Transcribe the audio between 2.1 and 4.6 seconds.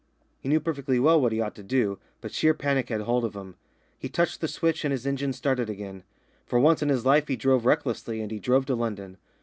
but sheer panic had hold of him. He touched the